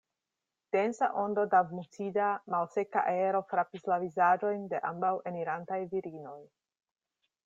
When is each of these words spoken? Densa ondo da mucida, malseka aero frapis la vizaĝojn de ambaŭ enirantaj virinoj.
Densa 0.75 1.09
ondo 1.23 1.43
da 1.51 1.59
mucida, 1.73 2.29
malseka 2.55 3.03
aero 3.11 3.41
frapis 3.53 3.85
la 3.93 3.99
vizaĝojn 4.05 4.67
de 4.73 4.81
ambaŭ 4.93 5.13
enirantaj 5.33 5.81
virinoj. 5.93 6.39